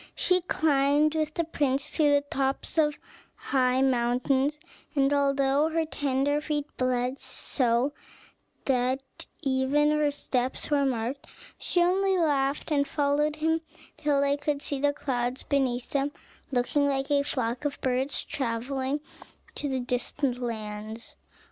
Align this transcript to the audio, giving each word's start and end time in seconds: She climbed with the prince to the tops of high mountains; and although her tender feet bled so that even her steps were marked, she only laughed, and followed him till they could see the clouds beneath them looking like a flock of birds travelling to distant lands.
She 0.15 0.41
climbed 0.41 1.13
with 1.13 1.35
the 1.35 1.43
prince 1.43 1.91
to 1.97 2.09
the 2.11 2.21
tops 2.31 2.79
of 2.79 2.97
high 3.35 3.83
mountains; 3.83 4.57
and 4.95 5.13
although 5.13 5.69
her 5.69 5.85
tender 5.85 6.41
feet 6.41 6.65
bled 6.75 7.19
so 7.19 7.93
that 8.65 9.27
even 9.43 9.91
her 9.91 10.09
steps 10.09 10.71
were 10.71 10.85
marked, 10.87 11.27
she 11.59 11.83
only 11.83 12.17
laughed, 12.17 12.71
and 12.71 12.87
followed 12.87 13.35
him 13.35 13.61
till 13.95 14.21
they 14.21 14.37
could 14.37 14.63
see 14.63 14.79
the 14.79 14.91
clouds 14.91 15.43
beneath 15.43 15.91
them 15.91 16.11
looking 16.51 16.87
like 16.87 17.11
a 17.11 17.21
flock 17.23 17.63
of 17.63 17.79
birds 17.81 18.25
travelling 18.25 19.01
to 19.53 19.79
distant 19.81 20.39
lands. 20.41 21.13